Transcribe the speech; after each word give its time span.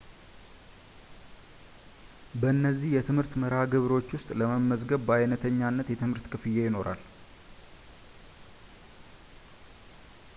በእነዚህ 2.41 2.93
የትምህርት 2.95 3.33
መርሃ 3.43 3.59
ግብሮች 3.73 4.07
ውስጥ 4.15 4.29
ለመመዝገብ 4.41 5.01
በአይነተኝነት 5.09 5.91
የትምህርት 5.93 6.25
ክፍያ 6.33 6.65
ይኖራል 6.69 7.03